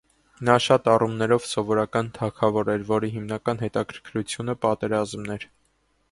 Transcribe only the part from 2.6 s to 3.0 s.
էր,